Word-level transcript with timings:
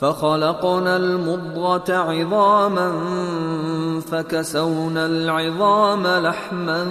فخلقنا 0.00 0.96
المضغة 0.96 1.92
عظاما 1.92 2.92
فكسونا 4.00 5.06
العظام 5.06 6.06
لحما 6.06 6.84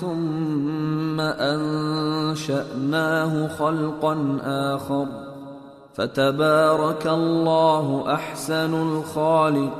ثم 0.00 1.20
أنشأناه 1.20 2.68
خلقا 3.48 4.38
آخر. 4.44 5.06
فتبارك 5.94 7.06
الله 7.06 8.14
أحسن 8.14 8.74
الخالقين. 8.74 9.78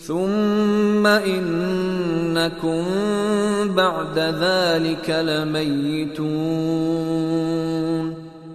ثم 0.00 1.06
إنكم 1.06 2.84
بعد 3.76 4.18
ذلك 4.18 5.10
لميتون. 5.10 6.24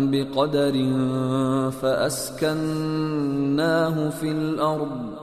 بقدر 0.00 0.74
فأسكناه 1.82 3.28
في 4.08 4.30
الأرض 4.30 5.18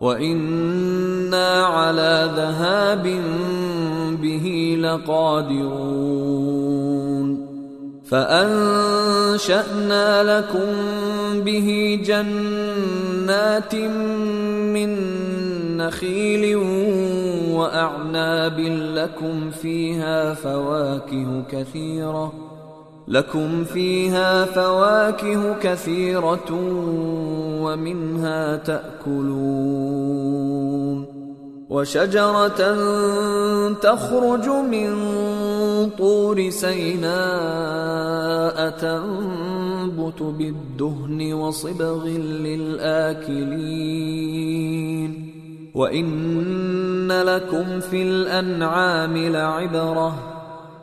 وإنا 0.00 1.62
على 1.64 2.30
ذهاب 2.36 3.22
به 4.22 4.76
لقادرون 4.80 6.30
فأنشأنا 8.10 9.58
لكم 10.38 10.70
به 11.44 12.00
جنات 12.04 13.74
من 14.74 14.90
نخيل 15.76 16.56
وأعناب 17.50 18.60
لكم 18.94 19.50
فيها 19.50 20.34
فواكه 20.34 21.42
كثيرة 21.50 22.49
لكم 23.10 23.64
فيها 23.64 24.44
فواكه 24.44 25.58
كثيرة 25.58 26.50
ومنها 27.62 28.56
تأكلون 28.56 30.10
وشجرة 31.70 32.74
تخرج 33.72 34.48
من 34.48 34.90
طور 35.98 36.50
سيناء 36.50 37.10
تنبت 38.70 40.22
بالدهن 40.22 41.32
وصبغ 41.32 42.06
للآكلين 42.46 43.50
وإن 45.74 47.12
لكم 47.12 47.80
في 47.80 48.02
الأنعام 48.02 49.16
لعبرةً 49.16 50.39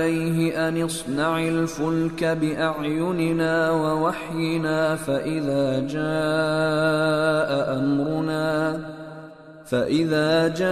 اليه 0.00 0.68
أن 0.68 0.82
اصنع 0.82 1.38
الفلك 1.38 2.24
بأعيننا 2.24 3.70
ووحينا 3.70 4.96
فإذا 4.96 5.80
جاء 5.80 7.50
أمرنا 7.78 8.80
فإذا 9.66 10.48
جاء 10.48 10.70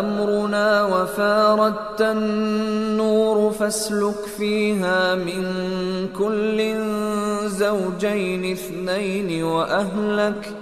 أمرنا 0.00 0.84
وفاردت 0.84 2.00
النور 2.00 3.50
فاسلك 3.50 4.24
فيها 4.38 5.14
من 5.14 5.44
كل 6.18 6.76
زوجين 7.48 8.52
اثنين 8.52 9.44
وأهلك. 9.44 10.61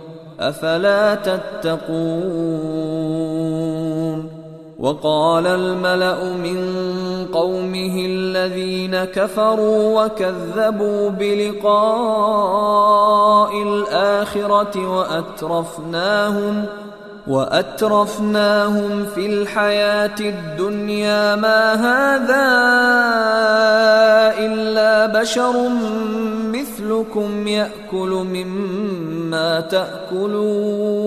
أفلا 0.41 1.15
تتقون؟ 1.15 2.71
وقال 4.81 5.47
الملأ 5.47 6.23
من 6.23 6.59
قومه 7.33 8.05
الذين 8.05 9.03
كفروا 9.03 10.03
وكذبوا 10.03 11.09
بلقاء 11.09 11.71
الآخرة 13.63 14.87
وأترفناهم 14.97 16.65
وأترفناهم 17.27 19.05
في 19.15 19.25
الحياة 19.25 20.19
الدنيا 20.19 21.35
ما 21.35 21.73
هذا 21.73 22.47
إلا 24.45 25.21
بشر 25.21 25.69
مثلكم 26.51 27.47
يأكل 27.47 28.09
مما 28.09 29.59
تأكلون 29.59 31.01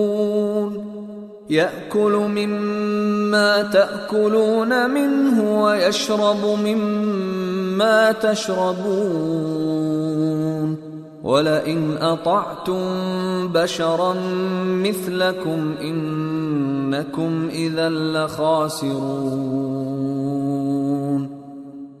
يأكل 1.49 2.11
مما 2.11 3.61
تأكلون 3.61 4.89
منه 4.89 5.63
ويشرب 5.63 6.59
مما 6.63 8.11
تشربون 8.11 9.65
ولئن 11.25 11.97
أطعتم 11.97 12.81
بشرا 13.47 14.13
مثلكم 14.65 15.73
إنكم 15.81 17.49
إذا 17.51 17.89
لخاسرون. 17.89 19.05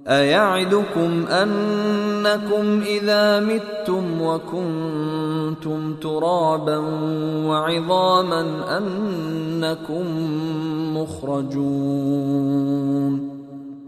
أيعدكم 0.07 1.25
أنكم 1.29 2.81
إذا 2.85 3.39
متم 3.39 4.21
وكنتم 4.21 5.95
ترابا 6.01 6.77
وعظاما 7.45 8.41
أنكم 8.77 10.05
مخرجون. 10.97 12.45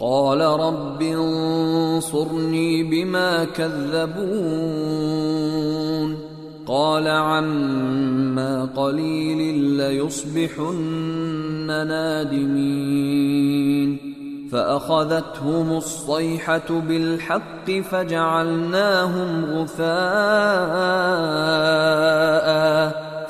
قال 0.00 0.40
رب 0.40 1.02
انصرني 1.02 2.82
بما 2.82 3.44
كذبون. 3.44 4.10
قال 6.66 7.08
عما 7.08 8.68
قليل 8.76 9.54
ليصبحن 9.54 11.66
نادمين. 11.66 13.98
فأخذتهم 14.52 15.76
الصيحة 15.76 16.70
بالحق 16.70 17.70
فجعلناهم 17.70 19.44
غثاء 19.44 19.90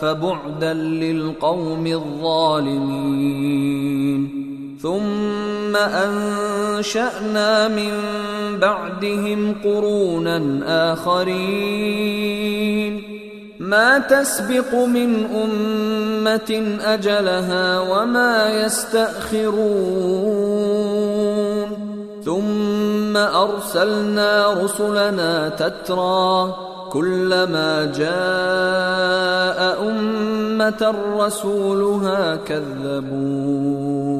فبعدا 0.01 0.75
للقوم 0.75 1.87
الظالمين. 1.87 3.41
ثم 4.83 5.77
أنشأنا 5.77 7.69
من 7.69 7.93
بعدهم 8.61 9.55
قرونا 9.65 10.61
آخرين. 10.93 12.41
ما 13.61 13.99
تسبق 13.99 14.75
من 14.75 15.25
أمة 15.25 16.79
أجلها 16.85 17.81
وما 17.81 18.65
يستأخرون. 18.65 19.61
ثم 22.25 23.17
أرسلنا 23.17 24.53
رسلنا 24.65 25.49
تترى 25.49 26.55
كلما 26.93 27.93
جاء 27.97 29.61
أمة 29.89 30.95
رسولها 31.19 32.37
كذبوه 32.37 34.20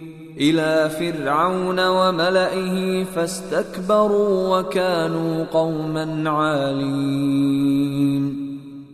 إلى 0.41 0.89
فرعون 0.89 1.87
وملئه 1.87 3.03
فاستكبروا 3.03 4.59
وكانوا 4.59 5.45
قوما 5.53 6.29
عالين. 6.29 8.41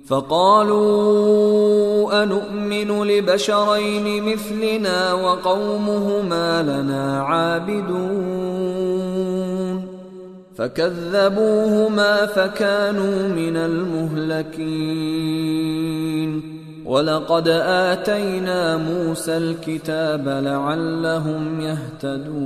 فقالوا 0.08 0.84
انومن 2.24 3.08
لبشرين 3.08 4.24
مثلنا 4.24 5.13
وقومهما 5.13 6.63
لنا 6.63 7.22
عابدون. 7.22 8.68
فكذبوهما 10.58 12.25
فكانوا 12.25 13.27
من 13.27 13.58
المهلكين. 13.58 14.98
ولقد 16.88 17.48
اتينا 17.48 18.77
موسى 18.77 19.38
الكتاب 19.38 20.27
لعلهم 20.27 21.62
يهتدون 21.62 22.38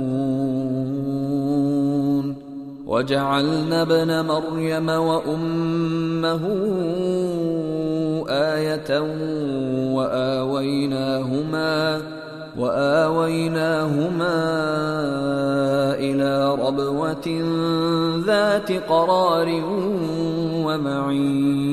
وجعلنا 2.86 3.82
ابن 3.82 4.20
مريم 4.26 4.88
وامه 4.88 6.40
إيه 8.28 9.00
واويناهما 9.94 12.00
واويناهما 12.58 14.34
إلى 15.94 16.54
ربوه 16.54 17.28
ذات 18.26 18.72
قرار 18.72 19.62
ومعين 20.66 21.72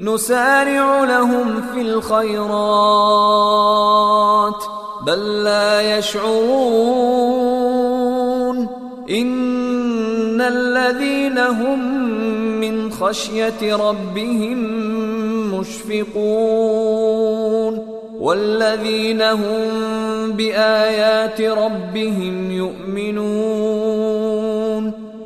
نسارع 0.00 1.04
لهم 1.04 1.62
في 1.74 1.80
الخيرات 1.80 2.54
بل 5.06 5.44
لا 5.44 5.98
يشعرون. 5.98 6.70
إن 9.10 10.40
الذين 10.40 11.38
هم 11.38 12.04
من 12.60 12.92
خشية 12.92 13.76
ربهم 13.76 14.58
مشفقون. 15.54 16.80
والذين 18.20 19.22
هم 19.22 19.68
بآيات 20.32 21.40
ربهم 21.40 22.50
يؤمنون. 22.50 24.09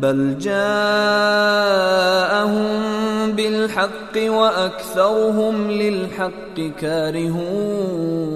بل 0.00 0.38
جاءهم 0.38 0.60
بالحق 3.32 4.16
وأكثرهم 4.16 5.70
للحق 5.70 6.60
كارهون 6.80 8.30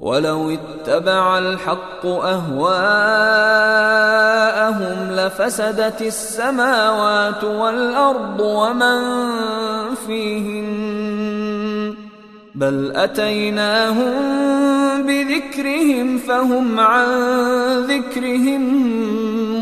ولو 0.00 0.50
اتبع 0.50 1.38
الحق 1.38 2.06
اهواءهم 2.06 2.76
لفسدت 5.10 6.02
السماوات 6.02 7.44
والارض 7.44 8.40
ومن 8.40 8.98
فيهن 10.06 11.94
بل 12.54 12.92
اتيناهم 12.96 14.12
بذكرهم 15.02 16.18
فهم 16.18 16.80
عن 16.80 17.06
ذكرهم 17.82 18.62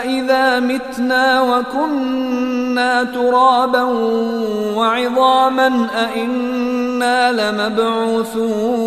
أإذا 0.00 0.60
متنا 0.60 1.40
وكنا 1.40 3.04
ترابا 3.04 3.82
وعظاما 4.76 5.86
أإنا 5.94 7.32
لمبعوثون 7.32 8.80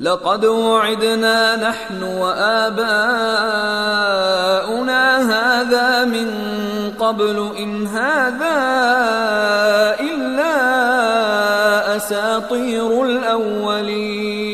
لقد 0.00 0.44
وعدنا 0.44 1.68
نحن 1.68 2.02
وآباؤنا 2.02 2.84
هذا 5.20 6.04
من 6.04 6.30
قبل 6.98 7.50
إن 7.58 7.86
هذا 7.86 8.56
إلا 10.00 10.56
أساطير 11.96 13.04
الأولين 13.04 14.53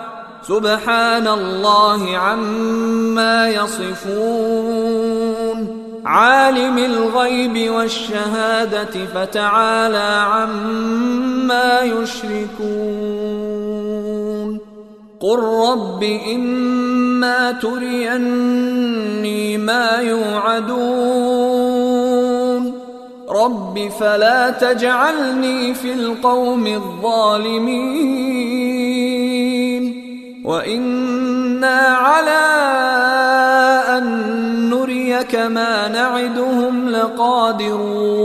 سبحان 0.47 1.27
الله 1.27 2.17
عما 2.17 3.49
يصفون. 3.49 5.01
عالم 6.05 6.77
الغيب 6.77 7.71
والشهادة 7.71 9.05
فتعالى 9.15 10.25
عما 10.33 11.81
يشركون. 11.81 13.21
قل 15.19 15.39
رب 15.39 16.03
إما 16.35 17.51
تريني 17.51 19.57
ما 19.57 19.97
يوعدون. 20.01 20.71
رب 23.29 23.89
فلا 23.99 24.49
تجعلني 24.49 25.73
في 25.73 25.93
القوم 25.93 26.67
الظالمين. 26.67 28.90
وأنا 30.45 31.77
على 31.77 32.41
ان 33.97 34.05
نريك 34.69 35.35
ما 35.35 35.87
نعدهم 35.87 36.89
لقادرون 36.89 38.21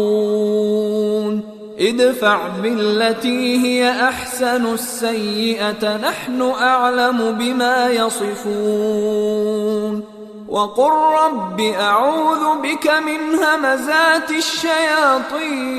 ادفع 1.81 2.49
بالتي 2.63 3.59
هي 3.59 3.91
احسن 3.91 4.67
السيئه 4.75 5.97
نحن 5.97 6.43
اعلم 6.43 7.37
بما 7.39 7.89
يصفون 7.91 9.37
وقل 10.49 10.93
رب 11.25 11.61
اعوذ 11.61 12.59
بك 12.63 12.91
من 13.07 13.35
همزات 13.35 14.31
الشياطين 14.31 15.77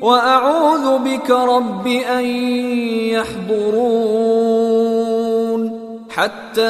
وأعوذ 0.00 0.98
بك 0.98 1.30
رب 1.30 1.86
أن 1.86 2.24
يحضرون. 3.14 4.58
حتى 6.10 6.62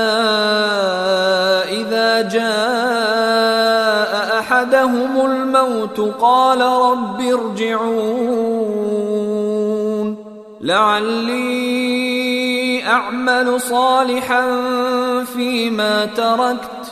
إذا 1.73 2.23
جاء 2.23 4.09
أحدهم 4.39 5.21
الموت 5.27 6.01
قال 6.21 6.61
رب 6.61 7.21
ارجعون. 7.21 8.09
لعلي 10.61 11.69
أعمل 12.87 13.61
صالحا 13.61 14.65
فيما 15.25 16.05
تركت. 16.05 16.88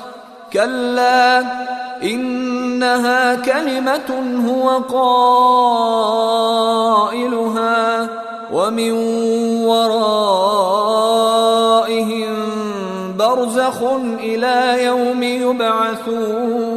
كلا 0.53 1.45
إنها 2.03 3.35
كلمة 3.35 4.11
هو 4.49 4.79
قائلها 5.99 6.37
ومن 8.53 8.93
ورائهم 9.65 10.37
برزخ 13.19 13.83
إلى 14.21 14.85
يوم 14.85 15.23
يبعثون. 15.23 16.77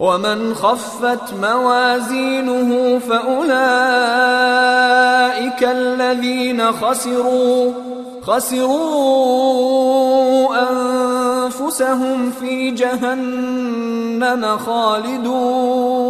ومن 0.00 0.54
خفت 0.54 1.34
موازينه 1.42 2.98
فأولئك 2.98 3.54
الذين 5.62 6.72
خسروا 6.72 7.72
خسروا 8.22 9.44
أنفسهم 10.70 12.30
في 12.30 12.70
جهنم 12.70 14.58
خالدون. 14.66 16.04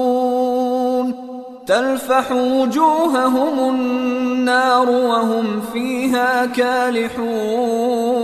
تلفح 1.66 2.32
وجوههم 2.32 3.58
النار 3.58 4.90
وهم 4.90 5.60
فيها 5.72 6.46
كالحون. 6.46 8.23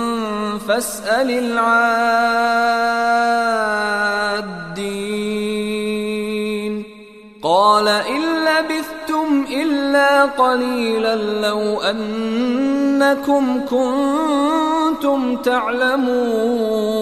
فاسأل 0.57 1.29
العادين. 1.31 2.11
قال 7.43 7.87
إن 7.87 8.21
لبثتم 8.21 9.45
إلا 9.51 10.25
قليلا 10.25 11.15
لو 11.15 11.81
أنكم 11.81 13.61
كنتم 13.69 15.35
تعلمون. 15.35 17.01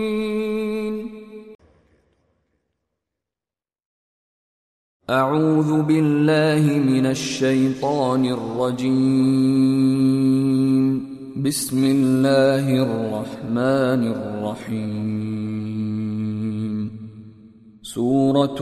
أعوذ 5.11 5.81
بالله 5.81 6.63
من 6.79 7.05
الشيطان 7.05 8.25
الرجيم. 8.25 8.95
بسم 11.43 11.83
الله 11.83 12.65
الرحمن 12.87 14.01
الرحيم. 14.15 15.51
سورة 17.83 18.59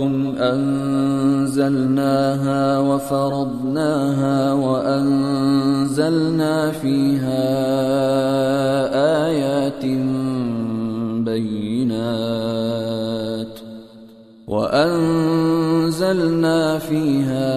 أنزلناها 0.54 2.00
وفرضناها 2.80 4.54
وأنزلنا 4.54 5.92
فيها 6.72 7.46
آيات 9.28 9.86
بينات. 11.26 12.50
وانزلنا 16.00 16.80
فيها 16.80 17.50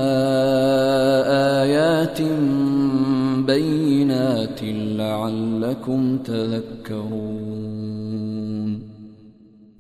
آيات 1.63 2.23
بينات 3.47 4.61
لعلكم 4.99 6.19
تذكرون. 6.19 7.23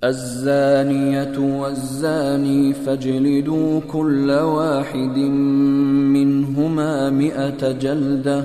الزانية 0.04 1.38
والزاني 1.38 2.72
فاجلدوا 2.74 3.80
كل 3.80 4.30
واحد 4.30 5.18
منهما 6.16 7.10
مائه 7.10 7.72
جلدة. 7.72 8.44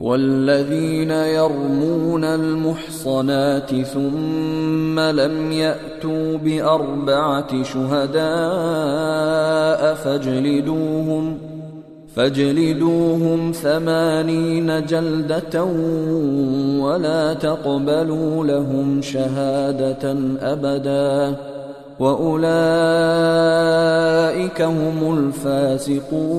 والذين 0.00 1.10
يرمون 1.10 2.24
المحصنات 2.24 3.74
ثم 3.74 5.00
لم 5.00 5.52
يأتوا 5.52 6.36
بأربعة 6.36 7.62
شهداء 7.62 8.18
فاجلدوهم 9.94 11.38
فاجلدوهم 12.16 13.52
ثمانين 13.52 14.86
جلدة 14.86 15.62
ولا 16.82 17.34
تقبلوا 17.34 18.44
لهم 18.44 19.02
شهادة 19.02 20.16
أبدا. 20.40 21.36
وأولئك 21.98 22.52
هم 24.62 25.18
الفاسقون. 25.18 26.38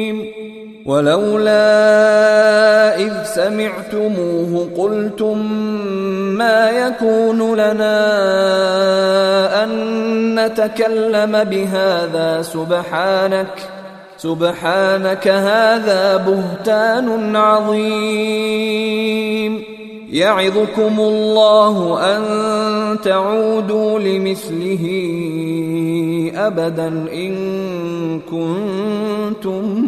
ولولا 0.85 1.61
إذ 2.97 3.23
سمعتموه 3.23 4.69
قلتم 4.77 5.37
ما 6.37 6.69
يكون 6.69 7.53
لنا 7.53 7.93
أن 9.63 9.69
نتكلم 10.39 11.43
بهذا 11.43 12.41
سبحانك 12.41 13.69
سبحانك 14.17 15.27
هذا 15.27 16.17
بهتان 16.17 17.35
عظيم. 17.35 18.91
يعظكم 20.11 20.99
الله 20.99 21.99
أن 22.15 22.21
تعودوا 23.03 23.99
لمثله 23.99 24.83
أبدا 26.35 26.87
إن 27.13 27.33
كنتم 28.19 29.87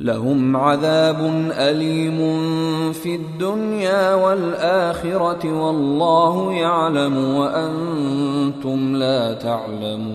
لهم 0.00 0.56
عذاب 0.56 1.50
أليم 1.52 2.18
في 2.92 3.14
الدنيا 3.14 4.14
والآخرة 4.14 5.62
والله 5.62 6.52
يعلم 6.52 7.34
وأنتم 7.34 8.96
لا 8.96 9.34
تعلمون. 9.34 10.10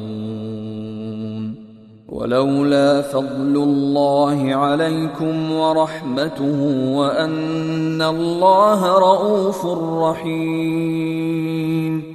ولولا 2.09 3.01
فضل 3.01 3.55
الله 3.55 4.55
عليكم 4.55 5.51
ورحمته 5.51 6.89
وأن 6.95 8.01
الله 8.01 8.99
رؤوف 8.99 9.65
رحيم. 10.09 12.14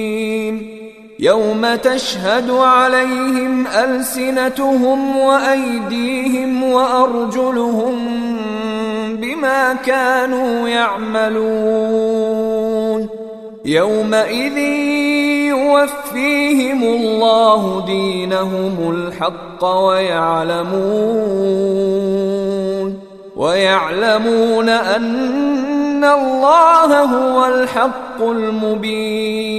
يوم 1.21 1.75
تشهد 1.75 2.51
عليهم 2.51 3.67
ألسنتهم 3.67 5.17
وأيديهم 5.17 6.63
وأرجلهم 6.63 7.95
بما 9.15 9.73
كانوا 9.73 10.69
يعملون. 10.69 11.41
يومئذ 13.65 14.57
يوفيهم 15.47 16.83
الله 16.83 17.85
دينهم 17.85 18.91
الحق 18.91 19.65
ويعلمون. 19.65 20.71
ويعلمون 23.35 24.69
أن 24.69 26.03
الله 26.03 27.03
هو 27.03 27.45
الحق 27.45 28.21
المبين. 28.21 29.51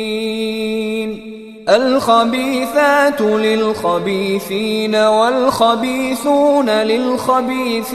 الخبيثات 1.69 3.21
للخبيثين 3.21 4.97
والخبيثون 4.97 6.71
للخبيثات 6.71 7.93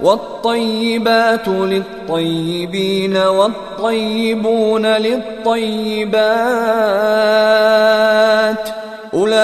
والطيبات 0.00 1.48
للطيبين 1.48 3.16
والطيبون 3.16 4.86
للطيبات 4.86 6.20
أولئك 9.14 9.40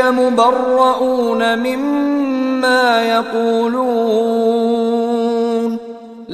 مبرؤون 0.00 1.58
مما 1.58 3.02
يقولون 3.02 4.85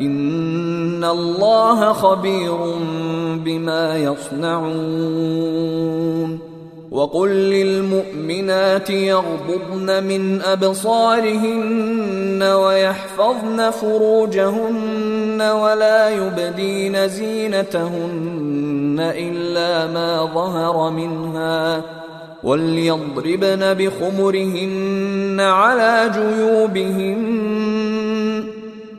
ان 0.00 1.04
الله 1.04 1.92
خبير 1.92 2.56
بما 3.44 3.96
يصنعون 3.96 5.30
وقل 6.90 7.28
للمؤمنات 7.28 8.90
يغضضن 8.90 10.04
من 10.04 10.42
ابصارهن 10.42 12.42
ويحفظن 12.42 13.70
فروجهن 13.70 15.42
ولا 15.42 16.08
يبدين 16.08 17.08
زينتهن 17.08 19.12
الا 19.16 19.92
ما 19.92 20.30
ظهر 20.34 20.90
منها 20.90 21.82
وليضربن 22.42 23.74
بخمرهن 23.74 25.36
على 25.40 26.10
جيوبهن 26.14 27.20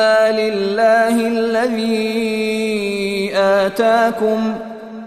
لله 0.00 1.28
الذي 1.28 3.30
اتاكم 3.34 4.54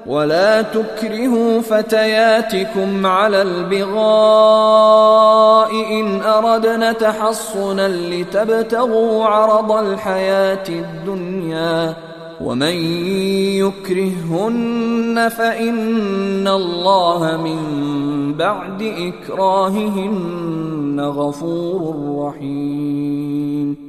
ولا 0.09 0.61
تكرهوا 0.61 1.61
فتياتكم 1.61 3.05
على 3.05 3.41
البغاء 3.41 3.99
ان 5.91 6.21
اردنا 6.21 6.91
تحصنا 6.91 7.87
لتبتغوا 7.87 9.25
عرض 9.25 9.71
الحياة 9.71 10.63
الدنيا 10.69 11.95
ومن 12.41 12.73
يكرههن 13.59 15.29
فان 15.29 16.47
الله 16.47 17.37
من 17.37 17.59
بعد 18.33 18.81
اكراههن 18.81 20.19
غفور 20.99 21.95
رحيم 22.25 23.88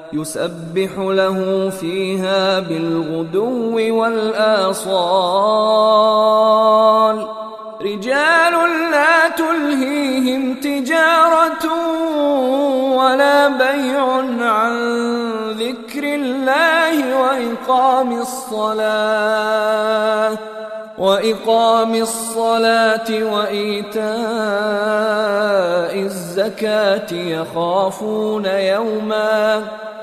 يسبح 0.13 0.97
له 0.97 1.69
فيها 1.69 2.59
بالغدو 2.59 3.99
والآصال. 3.99 4.91
رجال 7.81 8.53
لا 8.91 9.29
تلهيهم 9.37 10.53
تجارة 10.53 11.65
ولا 12.95 13.47
بيع 13.47 14.05
عن 14.41 14.73
ذكر 15.51 16.03
الله 16.03 17.21
وإقام 17.21 18.21
الصلاة. 18.21 19.71
وإقام 20.97 21.95
الصلاة 21.95 23.23
وإيتاء 23.33 24.01
الزكاة 25.99 27.13
يخافون 27.13 28.45
يوماً 28.45 29.63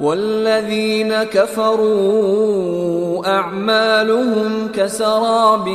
والذين 0.00 1.22
كفروا 1.22 2.80
أعمالهم 3.26 4.72
كسراب 4.74 5.68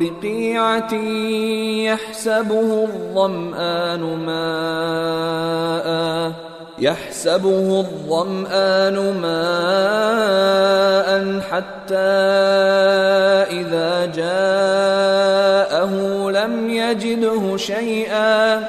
بقيعة 0.00 0.94
يحسبه 1.84 2.84
الظمآن 2.84 4.00
ماء 4.26 5.88
يحسبه 6.78 7.80
الظمآن 7.80 9.20
ماء 9.22 11.08
حتى 11.50 11.96
إذا 13.60 14.06
جاءه 14.16 15.92
لم 16.30 16.70
يجده 16.70 17.56
شيئا 17.56 18.68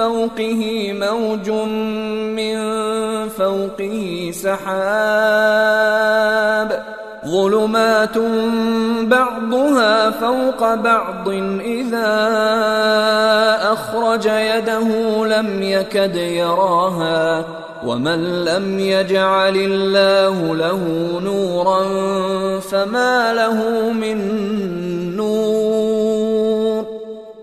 فوقه 0.00 0.92
موج 0.92 1.50
من 2.36 2.56
فوقه 3.28 4.30
سحاب 4.32 5.50
ظلمات 7.26 8.18
بعضها 9.02 10.10
فوق 10.10 10.74
بعض 10.74 11.28
إذا 11.60 12.12
أخرج 13.72 14.26
يده 14.26 14.88
لم 15.26 15.62
يكد 15.62 16.16
يراها 16.16 17.44
ومن 17.86 18.44
لم 18.44 18.78
يجعل 18.78 19.56
الله 19.56 20.54
له 20.56 20.80
نورا 21.24 21.80
فما 22.60 23.34
له 23.34 23.90
من 23.92 24.18
نور 25.16 25.99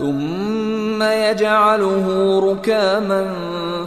ثم 0.00 1.02
يجعله 1.02 2.38
ركاما 2.50 3.32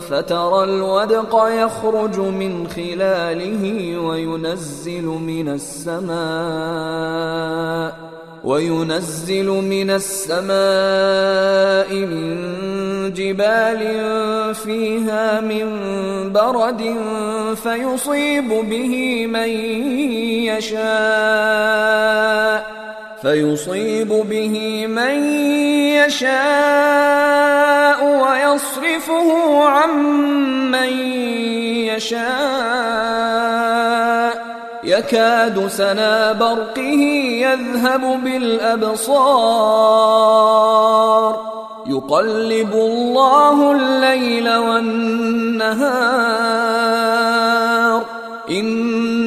فترى 0.10 0.64
الودق 0.64 1.48
يخرج 1.50 2.20
من 2.20 2.68
خلاله 2.68 3.98
وينزل 4.00 5.06
من 5.06 5.50
السماء 5.50 6.14
وينزل 8.44 9.46
من 9.46 9.90
السماء 9.90 10.54
من 11.94 12.38
جبال 13.14 13.82
فيها 14.56 15.42
من 15.42 15.68
برد 16.34 16.96
فيصيب 17.56 18.50
به 18.50 19.28
من 19.28 19.50
يشاء 20.54 22.14
فيصيب 23.24 24.08
به 24.08 24.88
من 24.88 25.24
يشاء 25.96 26.34
ويصرفه 28.04 29.30
عن 29.64 29.90
من 30.72 30.90
يشاء. 31.88 32.24
يكاد 34.84 35.68
سنا 35.68 36.32
برقه 36.32 37.02
يذهب 37.42 38.24
بالأبصار. 38.24 39.54
يقلب 41.88 42.74
الله 42.74 43.72
الليل 43.72 44.56
والنهار. 44.58 46.04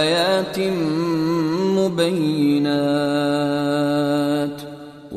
آيات 0.00 0.58
مبينات. 1.78 3.61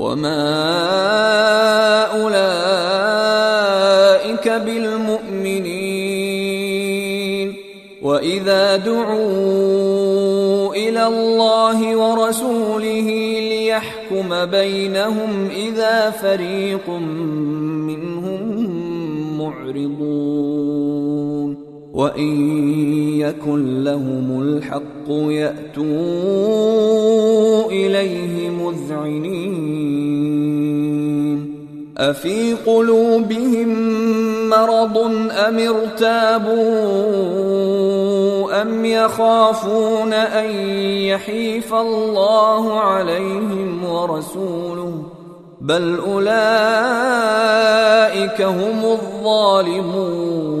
وما 0.00 0.42
اولئك 2.20 2.48
بالمؤمنين 4.48 5.90
واذا 8.02 8.76
دعوا 8.76 10.74
إلى 10.74 11.06
الله 11.06 11.96
ورسوله 11.96 13.08
ليحكم 13.50 14.44
بينهم 14.44 15.48
اذا 15.56 16.10
فريق 16.10 16.90
منهم 17.88 18.40
معرضون 19.38 20.69
وان 21.92 22.50
يكن 23.18 23.84
لهم 23.84 24.42
الحق 24.42 25.08
ياتوا 25.08 25.86
اليه 27.70 28.50
مذعنين 28.50 29.80
افي 31.98 32.54
قلوبهم 32.66 33.68
مرض 34.48 34.98
ام 35.48 35.58
ارتابوا 35.58 36.52
ام 38.62 38.84
يخافون 38.84 40.12
ان 40.12 40.50
يحيف 40.86 41.74
الله 41.74 42.80
عليهم 42.80 43.84
ورسوله 43.84 45.02
بل 45.60 45.98
اولئك 45.98 46.30
هم 48.42 48.84
الظالمون 48.84 50.60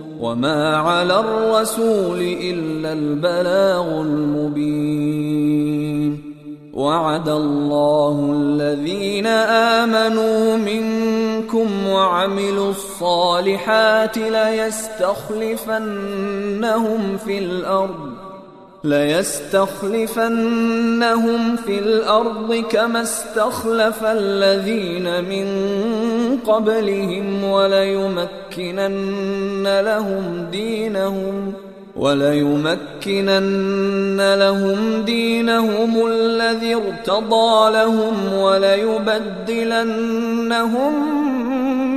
وما 0.21 0.77
على 0.77 1.19
الرسول 1.19 2.21
الا 2.21 2.93
البلاغ 2.93 4.01
المبين 4.01 5.51
وعد 6.73 7.29
الله 7.29 8.33
الذين 8.37 9.27
امنوا 9.27 10.57
منكم 10.57 11.87
وعملوا 11.87 12.69
الصالحات 12.69 14.17
ليستخلفنهم 14.17 15.57
في 17.17 17.37
الأرض 17.37 18.20
ليستخلفنهم 18.83 20.35
في 21.55 21.79
الأرض 21.79 22.63
كما 22.71 23.01
استخلف 23.01 24.03
الذين 24.03 25.23
من 25.23 25.47
قبلهم 26.47 27.43
وليمكنن 27.43 28.99
لهم 29.79 30.47
دينهم 30.51 31.53
وليمكنن 31.95 33.53
لهم 34.33 35.01
دينهم 35.01 36.07
الذي 36.07 36.75
ارتضى 36.75 37.71
لهم 37.71 38.33
وليبدلنهم 38.33 39.61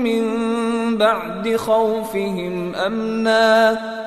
من 0.05 0.25
بعد 0.99 1.57
خوفهم 1.57 2.75
امنا 2.75 4.04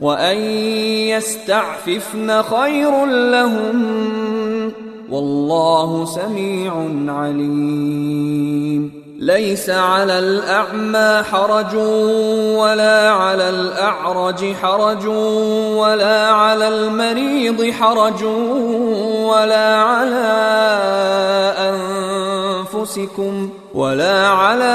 وان 0.00 0.36
يستعففن 1.08 2.42
خير 2.42 3.06
لهم 3.06 4.72
والله 5.10 6.04
سميع 6.04 6.72
عليم 7.08 9.00
ليس 9.20 9.70
على 9.70 10.18
الاعمى 10.18 11.22
حرج 11.30 11.74
ولا 12.56 13.10
على 13.10 13.48
الاعرج 13.48 14.54
حرج 14.62 15.06
ولا 15.76 16.26
على 16.28 16.68
المريض 16.68 17.70
حرج 17.70 18.24
ولا 19.24 19.76
على 19.76 20.30
انفسكم 22.74 23.50
ولا 23.74 24.28
على 24.28 24.74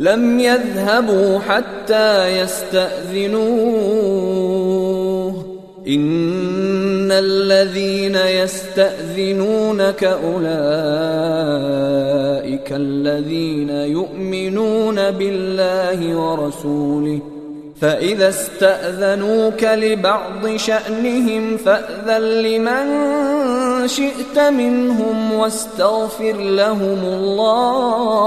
لم 0.00 0.40
يذهبوا 0.40 1.38
حتى 1.38 2.38
يستأذنوه. 2.40 3.46
إن 5.88 7.12
الذين 7.12 8.16
يستأذنونك 8.16 10.04
أولئك 10.04 10.42
الذين 12.72 13.70
يؤمنون 13.70 15.10
بالله 15.10 16.16
ورسوله. 16.16 17.20
فإذا 17.80 18.28
استأذنوك 18.28 19.64
لبعض 19.64 20.56
شأنهم 20.56 21.56
فأذن 21.56 22.22
لمن 22.22 22.86
شئت 23.88 24.38
منهم 24.38 25.32
واستغفر 25.32 26.36
لهم 26.36 26.98
الله. 27.04 28.26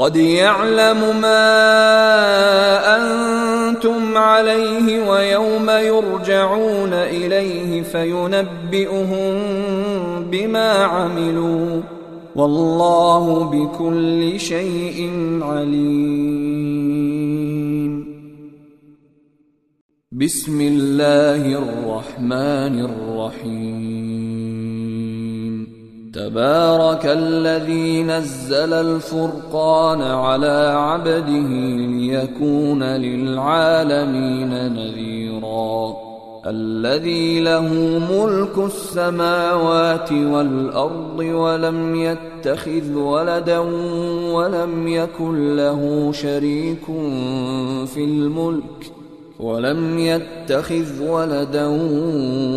قد 0.00 0.16
يعلم 0.16 1.20
ما 1.20 1.44
أنتم 2.96 4.16
عليه 4.16 5.10
ويوم 5.10 5.70
يرجعون 5.70 6.92
إليه 6.92 7.82
فينبئهم 7.82 9.34
بما 10.30 10.72
عملوا 10.72 11.82
والله 12.36 13.44
بكل 13.44 14.40
شيء 14.40 15.10
عليم. 15.42 16.80
بسم 20.12 20.60
الله 20.60 21.58
الرحمن 21.62 22.84
الرحيم. 22.84 23.99
تبارك 26.12 27.06
الذي 27.06 28.02
نزل 28.02 28.72
الفرقان 28.72 30.02
على 30.02 30.74
عبده 30.76 31.48
ليكون 31.76 32.82
للعالمين 32.82 34.72
نذيراً. 34.74 36.10
الذي 36.46 37.40
له 37.40 37.74
ملك 38.10 38.58
السماوات 38.58 40.12
والأرض 40.12 41.18
ولم 41.18 41.94
يتخذ 41.94 42.94
ولدا 42.94 43.58
ولم 44.32 44.88
يكن 44.88 45.56
له 45.56 46.12
شريك 46.12 46.84
في 47.86 48.04
الملك 48.04 48.92
ولم 49.40 49.98
يتخذ 49.98 51.02
ولدا 51.08 51.66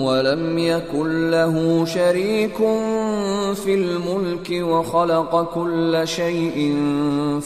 ولم 0.04 0.58
يكن 0.58 1.32
له 1.32 1.86
شريك 1.86 2.58
في 2.58 3.03
الملك 3.58 4.50
وخلق 4.52 5.54
كل 5.54 6.02
شيء 6.04 6.78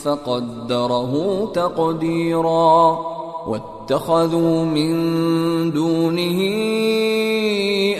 فقدره 0.03 1.45
تقديرا. 1.53 2.99
واتخذوا 3.47 4.65
من 4.65 4.91
دونه 5.71 6.39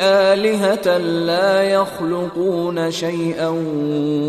آلهة 0.01 0.97
لا 0.97 1.64
يخلقون 1.64 2.91
شيئا 2.91 3.49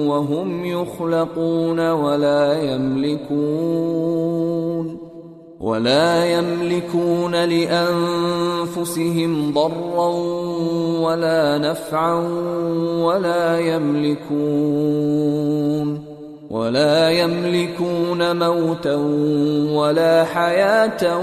وهم 0.06 0.64
يخلقون 0.64 1.90
ولا 1.90 2.62
يملكون. 2.74 4.08
ولا 5.60 6.24
يملكون 6.24 7.34
لأنفسهم 7.44 8.92
ضرا 9.54 10.08
ولا 11.00 11.58
نفعا 11.58 12.14
ولا 13.02 13.58
يملكون 13.58 15.18
ولا 16.50 17.10
يملكون 17.10 18.36
موتا 18.36 18.94
ولا 19.74 20.24
حياة 20.24 21.18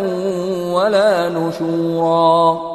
ولا 0.73 1.29
نشورا 1.29 2.74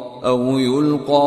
أو 0.25 0.59
يلقى 0.59 1.19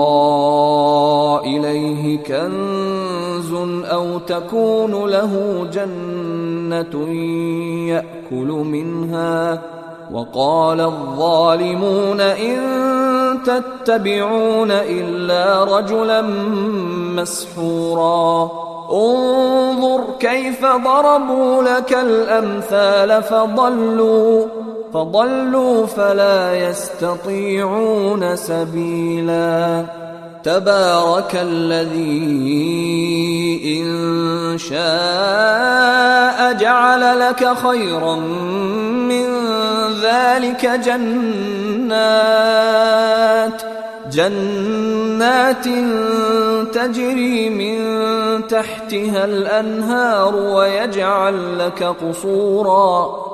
إليه 1.47 2.19
كنز 2.19 3.53
أو 3.85 4.19
تكون 4.19 5.11
له 5.11 5.67
جنة 5.73 7.09
يأكل 7.89 8.47
منها 8.47 9.63
وقال 10.13 10.81
الظالمون 10.81 12.21
إن 12.21 12.59
تتبعون 13.47 14.71
إلا 14.71 15.65
رجلا 15.65 16.23
مسحورا. 17.17 18.51
انظر 18.93 20.01
كيف 20.19 20.61
ضربوا 20.61 21.63
لك 21.63 21.93
الأمثال 21.93 23.23
فضلوا. 23.23 24.47
فضلوا 24.95 25.87
فلا 25.87 26.55
يستطيعون 26.55 28.37
سبيلا. 28.37 29.85
تبارك 30.45 31.35
الذي 31.35 32.21
إن 33.81 34.59
شاء 34.59 36.53
جعل 36.53 37.21
لك 37.21 37.55
خيرا 37.67 38.17
من 38.17 39.27
ذلك 40.03 40.67
جنات 40.67 42.05
جنات 44.13 45.65
تجري 46.75 47.51
من 47.51 47.79
تحتها 48.47 49.25
الأنهار 49.25 50.37
ويجعل 50.37 51.59
لك 51.59 51.83
قصورا. 51.83 53.34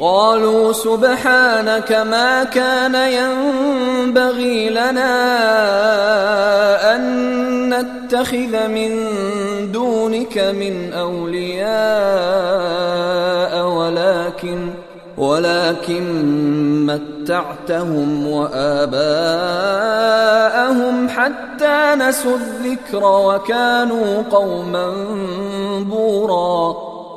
قالوا 0.00 0.72
سبحانك 0.72 1.92
ما 1.92 2.44
كان 2.44 2.94
ينبغي 2.94 4.70
لنا 4.70 5.16
أن 6.94 7.04
نتخذ 7.74 8.68
من 8.68 8.92
دونك 9.72 10.38
من 10.38 10.92
أولياء 10.92 11.66
ولكن 13.68 14.70
ولكن 15.16 16.04
متعتهم 16.86 18.26
وآباءهم 18.26 19.16
حتى 21.08 21.94
نسوا 21.94 22.36
الذكر 22.36 23.04
وكانوا 23.04 24.22
قوما 24.30 24.92
بورا. 25.80 26.76